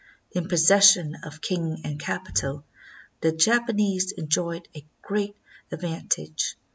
[0.31, 2.65] In possession of king and capital,
[3.19, 5.37] the Japanese enjoyed a great
[5.71, 6.55] ad vantage.